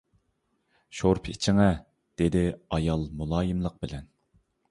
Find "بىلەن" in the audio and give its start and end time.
3.85-4.09